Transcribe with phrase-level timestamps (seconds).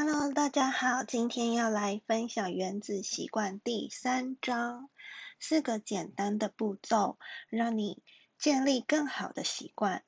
[0.00, 4.90] Hello，大家好，今天要来分享《原子习惯》第三章，
[5.40, 7.18] 四个简单的步骤，
[7.48, 8.00] 让你
[8.38, 10.04] 建立更好的习惯。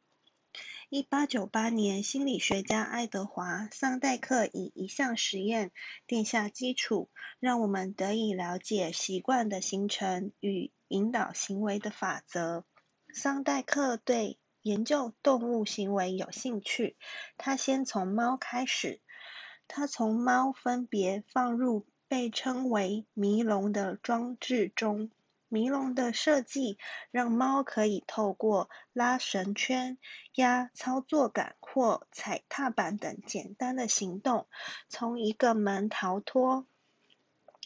[0.91, 5.73] 一八九八年，心理学家爱德华·桑代克以一项实验
[6.07, 7.11] 奠下基础，
[7.41, 12.65] 让我们得以了解习惯的形成与引导行为的法则。
[13.13, 16.97] 桑代克对研究动物行为有兴趣，
[17.37, 19.01] 他先从猫开始。
[19.73, 25.13] 他从猫分别放入被称为迷笼的装置中。
[25.49, 26.77] 迷笼的设计
[27.13, 29.97] 让猫可以透过拉绳圈、
[30.35, 34.49] 压操作杆或踩踏板等简单的行动，
[34.89, 36.67] 从一个门逃脱。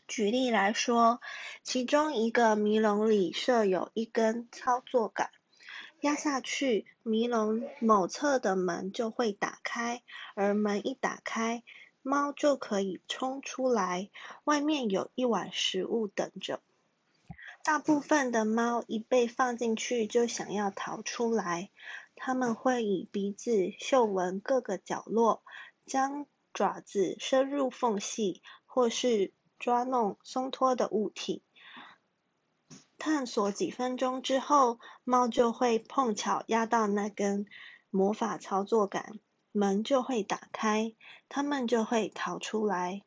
[0.07, 1.21] 举例来说，
[1.63, 5.31] 其中一个迷笼里设有一根操作杆，
[6.01, 10.03] 压下去，迷笼某侧的门就会打开，
[10.35, 11.63] 而门一打开。
[12.07, 14.11] 猫就可以冲出来，
[14.45, 16.61] 外面有一碗食物等着。
[17.63, 21.71] 大部分的猫一被放进去就想要逃出来，
[22.15, 25.43] 它们会以鼻子嗅闻各个角落，
[25.87, 31.43] 将爪子伸入缝隙，或是抓弄松脱的物体。
[32.99, 37.47] 探索几分钟之后，猫就会碰巧压到那根
[37.89, 39.19] 魔法操作杆。
[39.57, 40.95] 门就会打开，
[41.29, 43.03] 它们就会逃出来。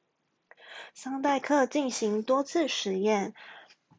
[0.94, 3.34] 桑代克进行多次实验，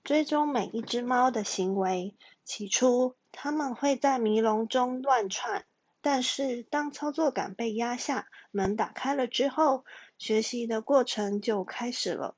[0.03, 2.17] 追踪每一只猫的行为。
[2.47, 5.67] 起初，它们会在迷笼中乱窜，
[6.01, 9.85] 但是当操作杆被压下，门打开了之后，
[10.17, 12.35] 学习的过程就开始了。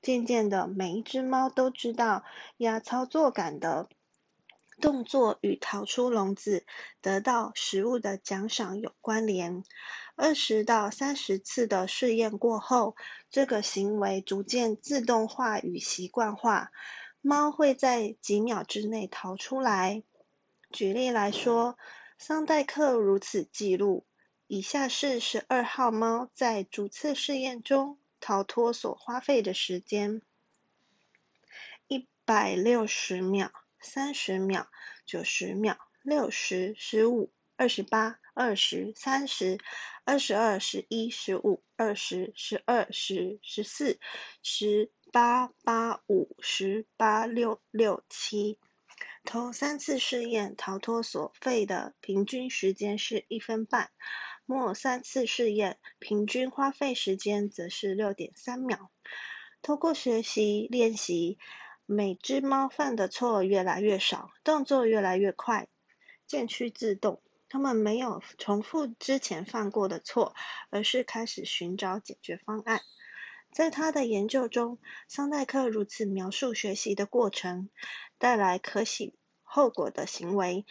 [0.00, 2.22] 渐渐的，每一只猫都知道
[2.56, 3.88] 压操作杆的。
[4.80, 6.66] 动作与逃出笼子、
[7.00, 9.62] 得到食物的奖赏有关联。
[10.16, 12.96] 二十到三十次的试验过后，
[13.30, 16.72] 这个行为逐渐自动化与习惯化。
[17.20, 20.02] 猫会在几秒之内逃出来。
[20.70, 21.76] 举例来说，
[22.18, 24.06] 桑代克如此记录：
[24.46, 30.22] 以下是十二号猫在逐次试验中逃脱所花费的时间：
[31.88, 33.52] 一百六十秒。
[33.82, 34.68] 三十秒、
[35.06, 39.58] 九十秒、六十、十五、二十八、二十、三十、
[40.04, 43.98] 二十二、十一、十五、二十、十二、十、十四、
[44.42, 48.58] 十八、八五、十八、六六七。
[49.24, 53.90] 头三次试验逃脱所费的平均时间是一分半，
[54.44, 58.90] 末三次试验平均花费时间则是六点三秒。
[59.62, 61.38] 通过学习练习。
[61.92, 65.66] 每只猫犯的错越来越少，动作越来越快，
[66.24, 67.20] 渐趋自动。
[67.48, 70.32] 它们没有重复之前犯过的错，
[70.70, 72.80] 而是开始寻找解决方案。
[73.50, 77.70] 在他的研究中，桑代克如此描述学习的过程：
[78.18, 80.66] 带来可喜后果的行为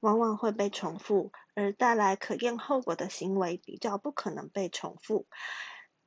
[0.00, 5.26] 往往会被重复，而带来可厌后果的行为比较不可能被重复。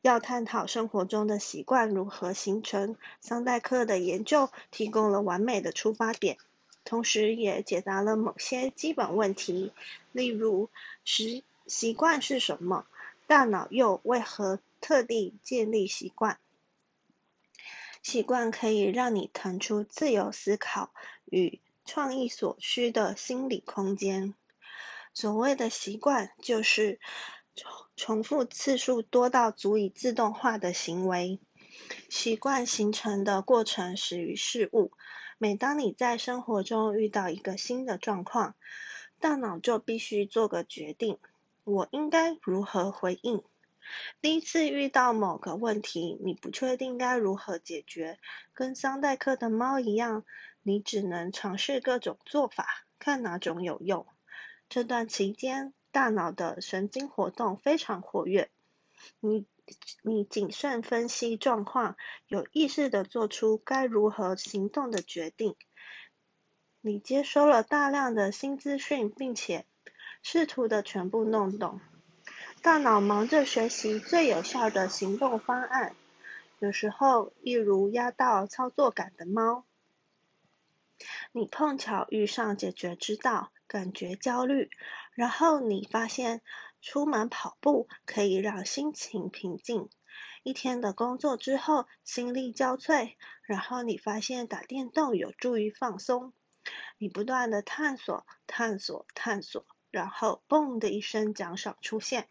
[0.01, 6.37] 要探讨生活中的习惯如何形成，桑代克的研究提供了完美的出发点，
[6.83, 9.71] 同时也解答了某些基本问题，
[10.11, 10.71] 例如
[11.05, 12.87] 习习惯是什么，
[13.27, 16.39] 大脑又为何特地建立习惯？
[18.01, 20.91] 习惯可以让你腾出自由思考
[21.25, 24.33] 与创意所需的心理空间。
[25.13, 26.99] 所谓的习惯，就是。
[27.95, 31.39] 重复次数多到足以自动化的行为，
[32.09, 34.91] 习惯形成的过程始于事物。
[35.37, 38.55] 每当你在生活中遇到一个新的状况，
[39.19, 41.19] 大脑就必须做个决定：
[41.63, 43.43] 我应该如何回应？
[44.21, 48.17] 第一次遇到某个问题，你不确定该如何解决，
[48.53, 50.23] 跟桑代克的猫一样，
[50.63, 54.07] 你只能尝试各种做法，看哪种有用。
[54.69, 55.73] 这段期间。
[55.91, 58.49] 大脑的神经活动非常活跃，
[59.19, 59.45] 你
[60.01, 65.55] 你谨慎分析状况，有意识的做出该如何行动的决定。
[66.79, 69.65] 你接收了大量的新资讯，并且
[70.23, 71.79] 试图的全部弄懂。
[72.61, 75.95] 大脑忙着学习最有效的行动方案，
[76.59, 79.65] 有时候，一如压到操作杆的猫，
[81.31, 83.51] 你碰巧遇上解决之道。
[83.71, 84.69] 感觉焦虑，
[85.13, 86.41] 然后你发现
[86.81, 89.87] 出门跑步可以让心情平静。
[90.43, 93.13] 一天的工作之后心力交瘁，
[93.43, 96.33] 然后你发现打电动有助于放松。
[96.97, 102.27] 你不断的探索、探索、探索，然后嘣的一声奖赏出现。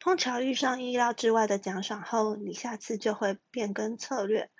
[0.00, 4.50] 碰巧遇上意料之外的奖赏后，你下次就会变更策略。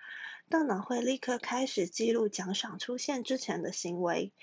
[0.51, 4.35] 大脑会立刻开始记录奖赏出现之前的行为。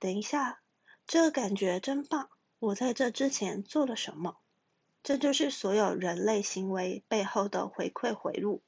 [0.00, 0.60] 等一下，
[1.08, 2.30] 这个感觉真棒！
[2.60, 4.36] 我在这之前做了什么？
[5.02, 8.62] 这就是所有人类行为背后的回馈回路。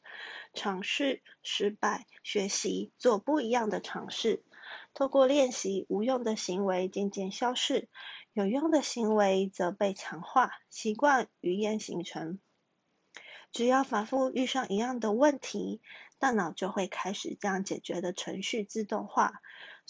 [0.54, 4.42] 尝试、失败、学习、做不一样的尝试。
[4.92, 7.88] 透过练习，无用的行为渐渐消逝，
[8.32, 12.40] 有用的行为则被强化，习惯语言形成。
[13.52, 15.80] 只要反复遇上一样的问题，
[16.18, 19.40] 大脑就会开始将解决的程序自动化。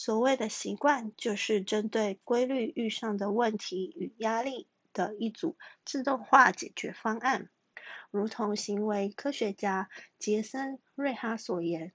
[0.03, 7.51] 所谓的习惯，就是针对规律遇上的问题与压力的一组自动化解决方案。
[8.11, 11.93] 如同行为科学家杰森·瑞哈所言。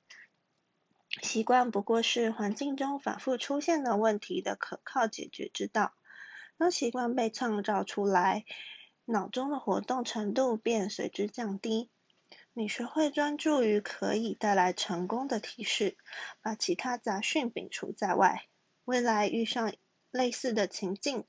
[1.24, 5.96] 习惯不过是环境中反复出现的问题的可靠解决之道。
[6.60, 8.46] 当习惯被创造出来，
[9.06, 11.90] 脑中的活动程度便随之降低。
[12.58, 15.98] 你学会专注于可以带来成功的提示，
[16.42, 18.48] 把其他杂讯摒除在外。
[18.86, 19.74] 未来遇上
[20.10, 21.26] 类似的情境，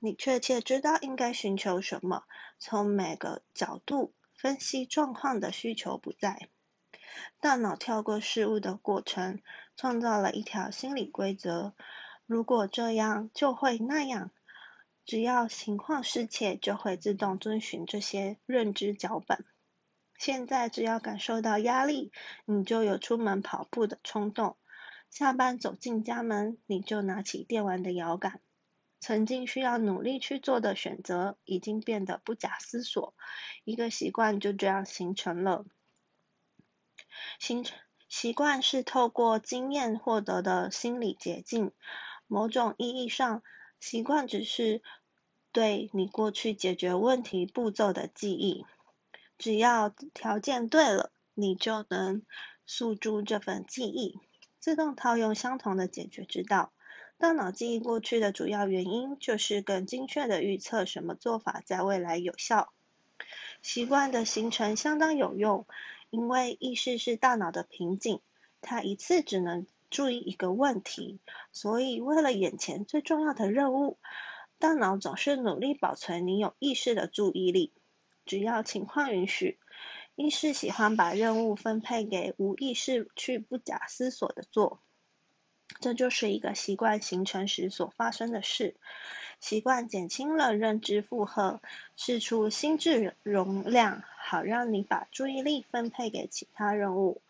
[0.00, 2.24] 你确切知道应该寻求什么，
[2.58, 6.48] 从每个角度分析状况的需求不在。
[7.38, 9.40] 大脑跳过事物的过程，
[9.76, 11.72] 创造了一条心理规则：
[12.26, 14.32] 如果这样，就会那样。
[15.04, 19.44] 只要情况适切，就会自动遵循这些认知脚本。
[20.24, 22.12] 现在，只要感受到压力，
[22.44, 24.56] 你就有出门跑步的冲动；
[25.10, 28.40] 下班走进家门，你就拿起电玩的摇杆。
[29.00, 33.16] 曾经需要努力去做的选择，已经变得不假思索。
[33.64, 35.64] 一个习惯就这样形成了。
[37.40, 37.76] 形成
[38.08, 41.72] 习惯是透过经验获得的心理捷径。
[42.28, 43.42] 某种意义上，
[43.80, 44.82] 习惯只是
[45.50, 48.64] 对你过去解决问题步骤的记忆。
[49.42, 52.22] 只要条件对了，你就能
[52.64, 54.20] 诉诸这份记忆，
[54.60, 56.72] 自动套用相同的解决之道。
[57.18, 62.72] 大脑记忆过去的主要原因，就是更精确的预测什么做法在未来有效。
[63.62, 65.66] 习惯的形成相当有用。
[66.10, 68.20] 因为意识是大脑的瓶颈，
[68.60, 71.18] 它一次只能注意一个问题，
[71.50, 73.98] 所以为了眼前最重要的任务，
[74.60, 77.72] 大脑总是努力保存你有意识的注意力。
[78.24, 79.58] 只要情况允许，
[80.14, 84.80] 意识喜欢把任务分配给无意识去不假思索的做。
[85.80, 88.76] 这就是一个习惯形成时所发生的事。
[89.40, 91.60] 习惯减轻了认知负荷，
[91.96, 97.22] 释出心智容量，好让你把注意力分配给其他任务。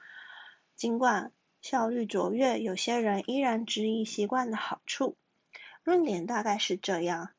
[0.77, 5.17] 尽管效率卓越，有些人依然质疑习惯的好处。
[5.85, 7.31] 论点大概是这样：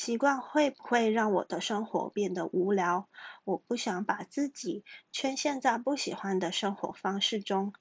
[0.00, 3.08] 习惯会不会让我的生活变得无聊？
[3.42, 7.72] 我不想把自己圈陷在不喜欢的生活方式中。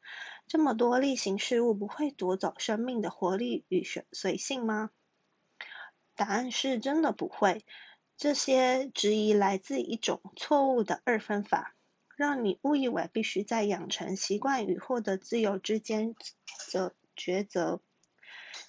[0.47, 4.89] 这么多例行事务不会夺走生命的活力与随性吗？
[6.15, 7.63] 答案是真的不会。
[8.17, 11.75] 这些质疑来自一种错误的二分法，
[12.15, 16.15] 让你误以为必须在养成习惯与获得自由之间
[16.73, 17.79] 的抉择。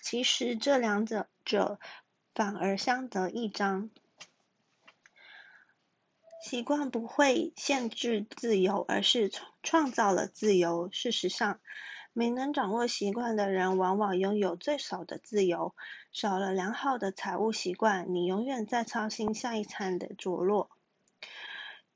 [0.02, 1.80] 其实这两者者
[2.38, 3.90] 反而相得益彰。
[6.40, 9.28] 习惯不会限制自由，而是
[9.64, 10.88] 创造了自由。
[10.92, 11.58] 事实上，
[12.12, 15.74] 没能掌握习惯的人，往往拥有最少的自由。
[16.12, 20.70] 少了良好的财务习惯，你永远在操心下一餐的着落；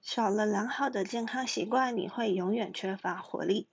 [0.01, 3.69] 少了良好的健康习惯，你会永远缺乏活力；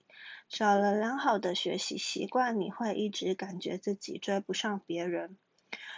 [0.48, 5.36] 少了良好的学习习惯，你会一直感觉自己追不上别人。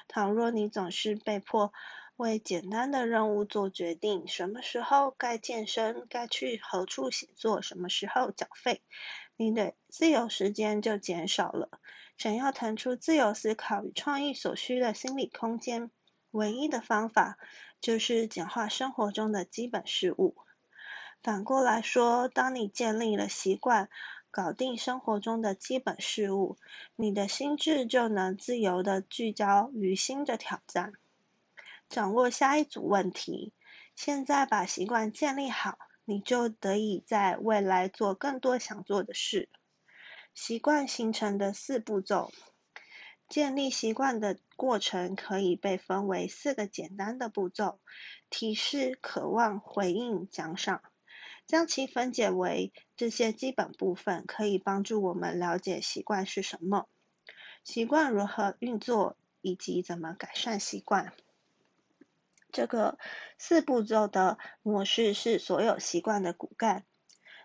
[0.08, 1.72] 倘若你总是被迫
[2.16, 8.82] 为简单的任务做决定，什么时候该健身，该去何处写作，什么时候缴费，
[9.36, 11.70] 你的自由时间就减少了。
[12.18, 15.90] 想要腾出自由思考与创意所需的心理空间，
[16.30, 17.38] 唯一的方法
[17.80, 20.36] 就是简化生活中的基本事物。
[21.22, 23.88] 反过来说，当你建立了习惯，
[24.32, 26.56] 搞定生活中的基本事物，
[26.96, 30.94] 你的心智就能自由的聚焦于新的挑战。
[31.90, 33.52] 掌握下一组问题。
[33.94, 39.50] 现在把习惯建立好，你就得以在未来做更多想做的事。
[40.32, 42.32] 习惯形成的四步骤。
[43.28, 47.80] 建立习惯的过程可以被分为四个简单的步骤：
[48.30, 50.82] 提示、渴望、回应、奖赏。
[51.46, 56.88] 将其分解为这些基本部分，可以帮助我们了解习惯是什么，
[57.64, 61.12] 习惯如何运作，以及怎么改善习惯。
[62.50, 62.98] 这个
[63.38, 66.84] 四步骤的模式是所有习惯的骨干。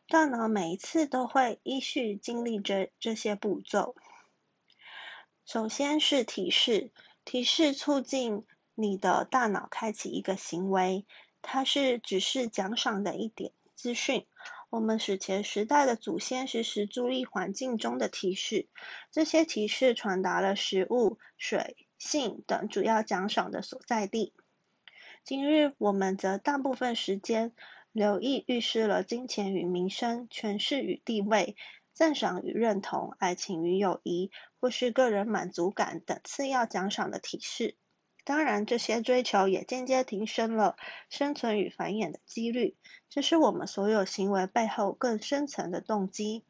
[0.10, 3.96] 大脑每一次都会依序经历这这些步骤。
[5.46, 6.92] 首先是提示，
[7.26, 11.06] 提示促进你的大脑开启一个行为，
[11.42, 14.26] 它是只是奖赏的一点资讯。
[14.70, 18.68] 我们史前时代的祖先时时注意环境中的提示，
[19.12, 24.34] 这些提示传达了食物、水、性等主要奖赏的所在地。
[25.24, 27.54] 今日我们则大部分时间
[27.94, 31.56] 留意预示了金钱与名声、权势与地位。
[31.94, 34.30] 赞赏与认同、爱情与友谊，
[34.60, 37.76] 或是个人满足感等次要奖赏的提示。
[38.28, 40.76] 当然，这些追求也间接提升了
[41.10, 42.76] 生存与繁衍的几率。
[43.10, 46.44] 这是我们所有行为背后更深层的动机。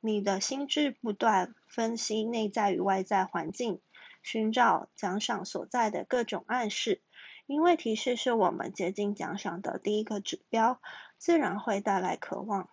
[0.00, 3.82] 你的心智不断分析内在与外在环境，
[4.22, 7.02] 寻找奖赏所在的各种暗示。
[7.46, 10.80] 因为提示是我们接近奖赏的第一个指标，
[11.18, 12.70] 自然会带来渴望。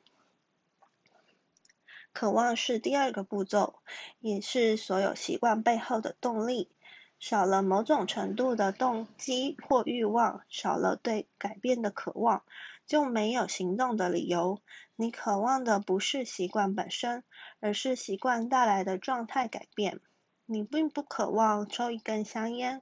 [2.13, 3.82] 渴望是第二个步骤，
[4.22, 6.72] 也是所有习惯背后的动力。
[7.20, 12.44] 少了某种程度的动机或欲望，少了对改变的渴望，
[12.86, 14.62] 就没有行动的理由。
[14.96, 17.24] 你渴望的不是习惯本身，
[17.60, 20.00] 而是习惯带来的状态改变。
[20.46, 22.82] 你并不渴望抽一根香烟，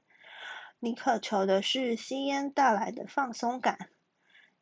[0.80, 3.90] 你渴求的是吸烟带来的放松感。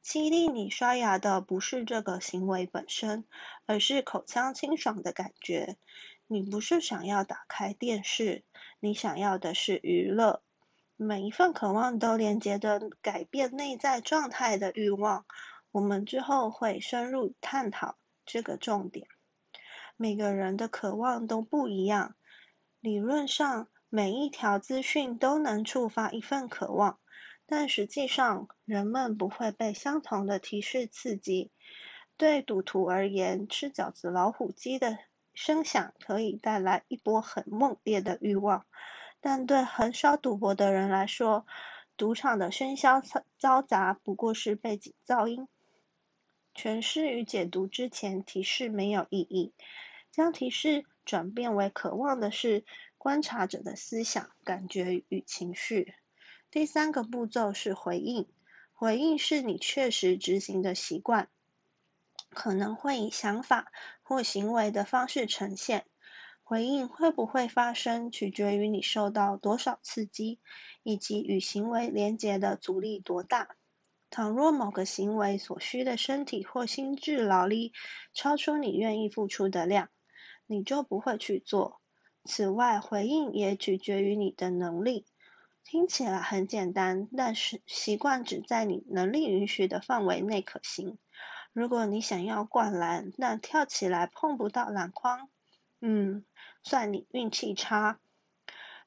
[0.01, 3.25] 激励你刷牙的不是这个行为本身，
[3.65, 5.77] 而是口腔清爽的感觉。
[6.27, 8.43] 你不是想要打开电视，
[8.83, 10.41] 你想要的是娱乐。
[10.97, 15.25] 每一份渴望都连接着改变内在状态的欲望。
[15.71, 19.07] 我们之后会深入探讨这个重点。
[19.95, 22.15] 每个人的渴望都不一样，
[22.81, 26.99] 理论上每一条资讯都能触发一份渴望。
[27.45, 31.51] 但实际上，人们不会被相同的提示刺激。
[32.17, 34.97] 对赌徒而言，吃饺子老虎机的
[35.33, 38.65] 声响可以带来一波很猛烈的欲望；
[39.21, 41.45] 但对很少赌博的人来说，
[41.97, 43.01] 赌场的喧嚣
[43.39, 45.47] 嘈杂不过是背景噪音。
[46.55, 49.53] 诠释与解读之前，提示没有意义。
[50.11, 52.63] 将提示转变为渴望的是
[52.99, 55.95] 观察者的思想、感觉与情绪。
[56.51, 58.27] 第三个步骤是回应，
[58.73, 61.29] 回应是你确实执行的习惯，
[62.33, 63.71] 可能会以想法
[64.01, 65.85] 或行为的方式呈现。
[66.43, 70.41] 回应会不会发生，取决于你受到多少刺激，
[70.83, 73.55] 以及与行为连结的阻力多大。
[74.09, 77.71] 倘若某个行为所需的身体或心智劳力
[78.13, 79.89] 超出你愿意付出的量，
[80.45, 81.79] 你就不会去做。
[82.25, 85.05] 此外，回应也取决于你的能力。
[85.63, 90.97] 听起来很简单，但是习惯只在你能力允许的范围内可行。
[91.53, 95.29] 如果你想要灌篮，但跳起来碰不到篮筐，
[95.79, 96.25] 嗯，
[96.63, 97.99] 算你运气差。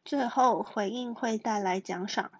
[0.05, 2.33] 最后，回应会带来奖赏。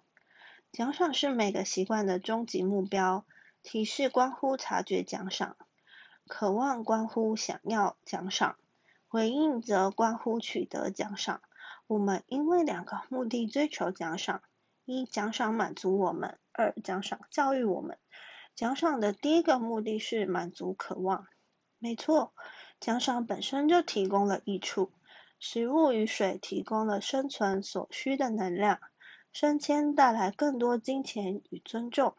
[0.73, 3.25] 奖赏是每个习惯的终极目标。
[3.63, 5.57] 提示关乎察觉奖赏，
[6.25, 8.57] 渴望关乎想要奖赏，
[9.09, 11.41] 回应则关乎取得奖赏。
[11.87, 14.41] 我们因为两个目的追求奖赏：
[14.85, 17.97] 一、奖赏满足我们；二、奖赏教育我们。
[18.57, 21.27] 奖赏的第一个目的是满足渴望。
[21.77, 22.33] 没错，
[22.79, 24.91] 奖赏本身就提供了益处。
[25.39, 28.79] 食物与水提供了生存所需的能量，
[29.31, 32.15] 升迁带来更多金钱与尊重。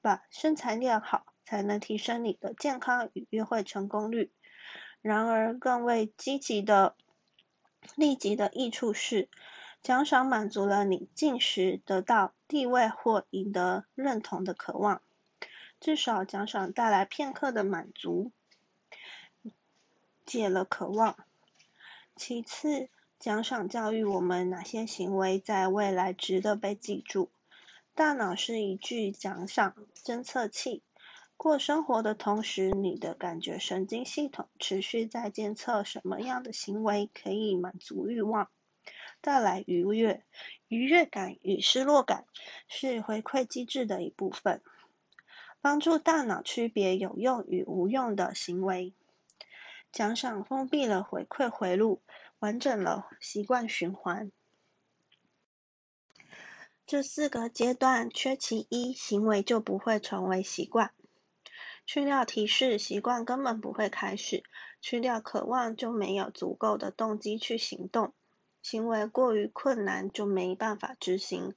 [0.00, 4.30] 把身材练好，才能提升你的健康与约会成功率。
[5.02, 6.94] 然而，更为积极的。
[7.96, 9.28] 立即的益处是，
[9.82, 15.02] 奖赏满足了你进食、得到地位或赢得认同的渴望。
[15.86, 18.32] 至少奖赏带来片刻的满足，
[20.24, 21.16] 解了渴望。
[22.16, 22.88] 其次，
[23.20, 27.30] 奖赏教育我们哪些行为在未来值得被记住。
[27.94, 30.82] 大脑是一具奖赏侦测器。
[31.36, 38.50] 过生活的同时，你的感觉神经系统持续在监测什么样的行为可以满足欲望，
[39.20, 40.24] 带来愉悦。
[40.66, 42.24] 愉悦感与失落感
[42.66, 44.60] 是回馈机制的一部分，
[45.66, 48.94] 帮助大脑区别有用与无用的行为。
[49.90, 52.00] 奖赏封闭了回馈回路，
[52.38, 54.30] 完整了习惯循环。
[56.86, 60.92] 这四个阶段缺其一，行为就不会成为习惯。
[61.84, 64.44] 去掉提示，习惯根本不会开始；
[64.80, 68.14] 去掉渴望，就没有足够的动机去行动。
[68.62, 71.56] 行为过于困难，就没办法执行。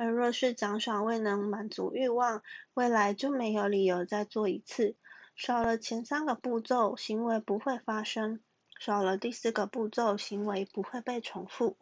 [0.00, 4.94] 而若是奖赏未能满足欲望，未来就没有理由再做一次。
[5.34, 8.38] 少了前三个步骤，行为不会发生；
[8.78, 11.76] 少了第四个步骤，行为不会被重复。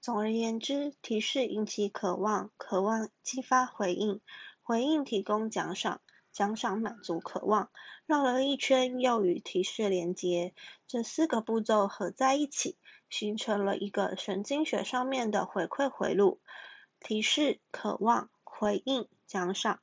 [0.00, 4.20] 总而言之，提示引起渴望，渴望激发回应，
[4.64, 6.00] 回应提供奖赏，
[6.32, 7.70] 奖赏满足渴望，
[8.06, 10.52] 绕了一圈又与提示连接，
[10.88, 12.76] 这四个步骤合在一起，
[13.08, 16.40] 形成了一个神经学上面的回馈回路：
[17.00, 19.78] 提示、渴望、回应、奖赏；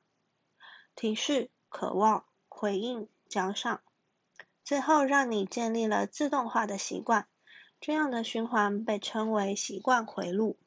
[0.96, 3.82] 提示、渴望、回应、奖赏，
[4.64, 7.28] 最后让你建立了自动化的习惯。
[7.80, 10.58] 这样的循环被称为习惯回路。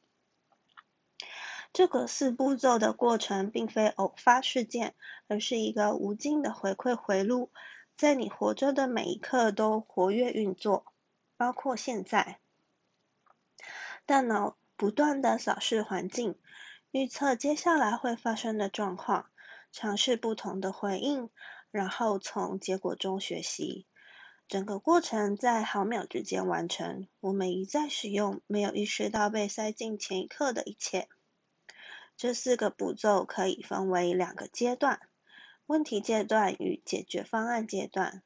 [1.72, 4.94] 这个四步骤的过程并非偶发事件，
[5.28, 7.50] 而是一个无尽的回馈回路，
[7.96, 10.84] 在你活着的每一刻都活跃运作，
[11.36, 12.38] 包括现在。
[14.04, 16.38] 大脑不断的扫视环境，
[16.90, 19.30] 预测接下来会发生的状况，
[19.73, 21.30] 尝试不同的回应，
[21.71, 23.87] 然后从结果中学习。
[24.49, 31.09] 整个过程在毫秒之间完成，我们一再使用，没有意识到被塞进前一刻的一切。
[32.16, 35.00] 这四个步骤可以分为两个阶段：
[35.66, 38.23] 问题阶段与解决方案阶段。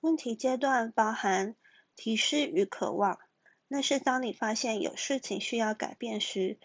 [0.00, 1.54] 问题阶段包含
[1.96, 3.18] 提示与渴望，
[3.68, 6.56] 那是当你发现有事情需要改变时；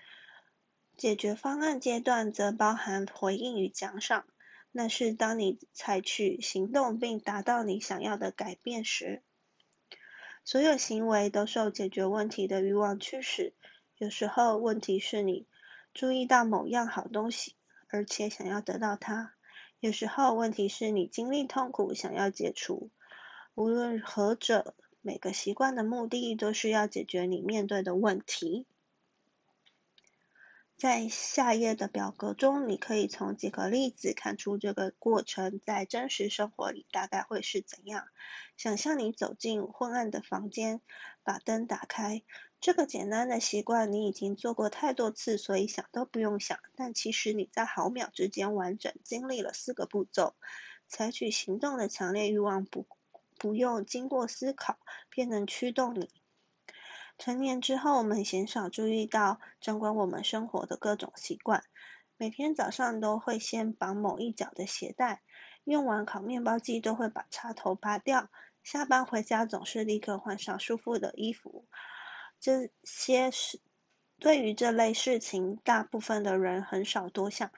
[0.98, 4.26] 解决方案阶段则包含回应与奖赏。
[4.76, 9.22] 那是当你采取行动并达到你想要的改变时，
[10.44, 13.54] 所有行为都受解决问题的欲望驱使。
[13.98, 15.46] 有时候，问题是你
[15.94, 17.56] 注意到某样好东西，
[17.88, 19.34] 而且想要得到它；
[19.80, 22.90] 有时候，问题是你经历痛苦，想要解除。
[23.54, 24.74] 无论何者，
[25.06, 28.66] 每个习惯的目的都是要解决你面对的问题。
[30.78, 38.08] 在下页的表格中，你可以从几个例子看出这个过程在真实生活里大概会是怎样。
[38.56, 40.80] 想象你走进昏暗的房间，
[41.24, 42.24] 把灯打开。
[42.62, 46.58] 这个简单的习惯你已经做过太多次，所以想都不用想。
[46.78, 50.34] 但其实你在毫秒之间完整经历了四个步骤。
[50.88, 52.86] 采取行动的强烈欲望不
[53.44, 54.80] 不用经过思考
[55.10, 56.10] 便能驱动你。
[57.18, 61.66] 成年之后，我们鲜少注意到掌管我们生活的各种习惯。
[62.16, 65.22] 每天早上都会先绑某一脚的鞋带，
[65.66, 68.30] 用完烤面包机都会把插头拔掉，
[68.64, 71.68] 下班回家总是立刻换上舒服的衣服。
[72.40, 73.60] 这些事，
[74.20, 77.52] 对于这类事情，大部分的人很少多想。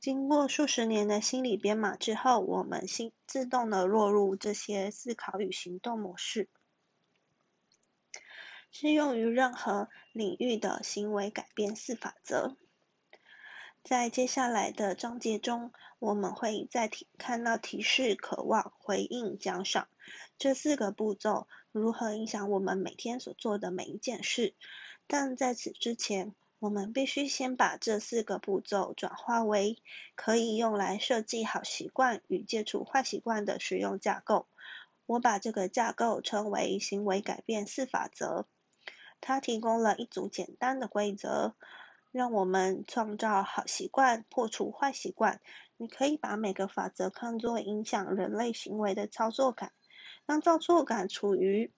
[0.00, 6.48] 经过数十年的心理编码之后，我们心自动的落入这些思考与行动模式。
[8.70, 12.56] 适用于任何领域的行为改变四法则。
[13.84, 19.86] 在接下来的章节中，我们会再提看到提示、渴望、回应、奖赏
[20.38, 24.54] 这四个步骤如何影响我们每天所做的每一件事。
[25.06, 29.78] 但在此之前，我们必须先把这四个步骤转化为
[30.14, 34.46] 可以用来设计好习惯与戒除坏习惯的实用架构。
[35.06, 38.46] 我把这个架构称为行为改变四法则。
[39.22, 41.54] 它提供了一组简单的规则，
[42.12, 45.40] 让我们创造好习惯，破除坏习惯。
[45.78, 49.72] 你可以把每个法则看作影响人类行为的操作感。
[50.26, 51.72] 当操作感处于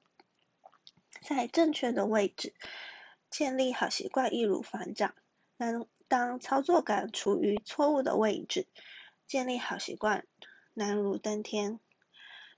[1.20, 2.52] 在正确的位置，
[3.32, 5.14] 建立好习惯易如反掌；
[5.56, 8.66] 当当操作杆处于错误的位置，
[9.26, 10.26] 建立好习惯
[10.74, 11.80] 难如登天。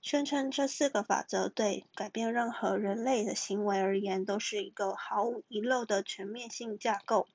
[0.01, 7.27] 宣称这四个法则对改变任何人类的行为而言都是一个毫无遗漏的全面性架构，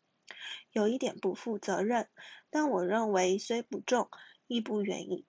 [0.70, 2.08] 有一点不负责任，
[2.50, 4.10] 但我认为虽不重，
[4.46, 5.26] 亦不远矣。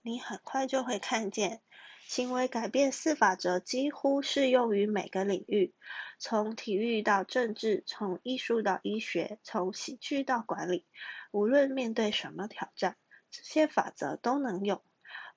[0.00, 1.60] 你很快就会看见，
[2.08, 5.74] 行为改变四法则几乎适用于每个领域，
[6.18, 10.86] 从体育到政治，从艺术到医学，从喜剧到管理。
[11.32, 12.96] 无论面对什么挑战，
[13.30, 14.80] 这些法则都能用。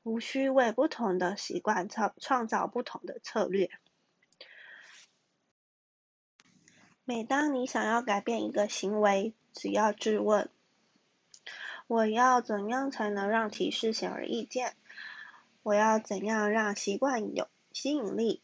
[0.03, 3.69] 无需为不同的习惯创创造不同的策略。
[7.03, 10.49] 每当你想要改变一个行为，只要质问：
[11.87, 14.77] 我要怎样才能让提示显而易见？
[15.63, 18.41] 我要怎样让习惯有吸引力？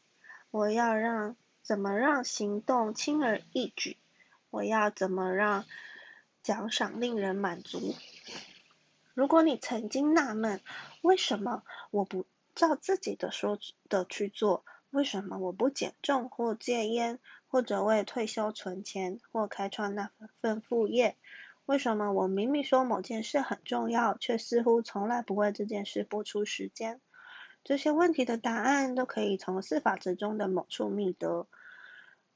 [0.52, 3.98] 我要让怎么让行动轻而易举？
[4.52, 5.66] 我要怎么让
[6.44, 7.96] 奖赏令人满足？
[9.16, 10.62] 如果你曾经纳闷，
[11.02, 13.58] 为什么我不照自己的说
[13.90, 14.64] 的去做？
[14.92, 21.18] 为什么我不减重或戒烟，或者为退休存钱，或开创那份副业？
[21.66, 27.02] 为什么我明明说某件事很重要，却似乎从来不为这件事拨出时间？
[27.68, 31.48] 这些问题的答案都可以从四法则中的某处觅得。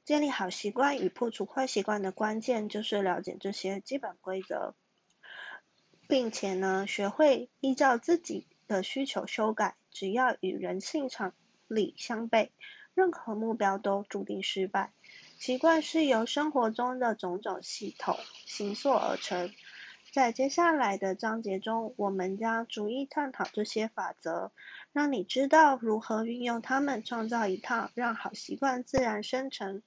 [0.04, 4.74] 建立好习惯与破除坏习惯的关键，就是了解这些基本规则，
[6.06, 9.74] 并且呢，学会依照自己的需求修改。
[9.90, 11.32] 只要与人性常
[11.66, 12.50] 理相悖，
[12.92, 14.92] 任何目标都注定失败。
[15.38, 19.50] 习惯是由生活中的种种系统形塑而成。
[20.12, 24.52] 在接下来的章节中，我们将逐一探讨这些法则，
[24.92, 29.82] 让你知道如何运用它们，创造一套让好习惯自然生成、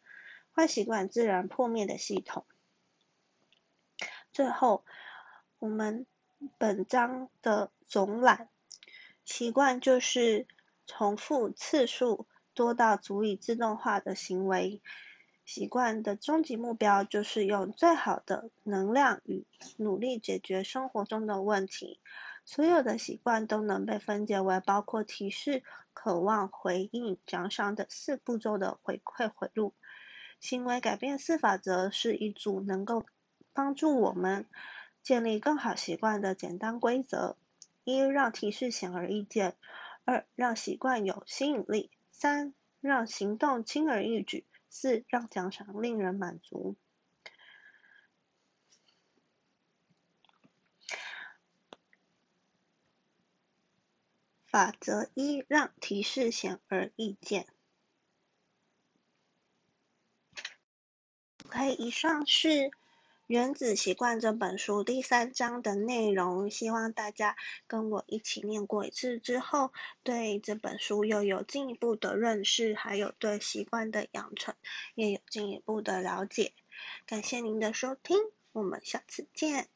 [0.54, 2.46] 坏习惯自然破灭的系统。
[4.34, 4.84] 最后，
[5.60, 6.06] 我们
[6.58, 8.50] 本章的总览：
[9.24, 10.48] 习惯就是
[10.88, 14.82] 重复次数多到足以自动化的行为。
[15.46, 19.46] 习惯的终极目标就是用最好的能量与
[19.78, 22.00] 努力解决生活中的问题。
[22.46, 29.74] 所有的习惯都能被分解为包括提示、渴望、回应、奖赏等四步骤的回馈回路。
[30.40, 33.06] 行为改变四法则是一组能够
[33.54, 34.46] 帮助我们
[35.02, 37.36] 建立更好习惯的简单规则：
[37.84, 39.54] 一、让提示显而易见；
[40.06, 44.46] 二、让习惯有吸引力；三、让行动轻而易举。
[44.70, 46.76] 四、让奖赏令人满足。
[54.56, 57.46] 法则一：让提示显而易见。
[61.44, 62.48] OK，以上是
[63.28, 66.50] 《原子习惯》这本书第三章的内容。
[66.50, 67.36] 希望大家
[67.68, 74.56] 跟我一起念过一次之后，对这本书又有进一步的认识，还有对习惯的养成
[74.94, 76.54] 也有进一步的了解。
[77.06, 78.18] 感谢您的收听，
[78.54, 79.68] 我们下次见。